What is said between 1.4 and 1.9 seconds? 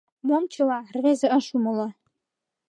умыло.